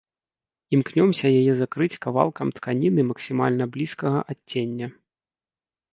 Імкнёмся 0.77 1.27
яе 1.41 1.53
закрыць 1.59 1.99
кавалкам 2.05 2.47
тканіны 2.61 3.01
максімальна 3.13 3.63
блізкага 3.77 4.19
адцення. 4.35 4.87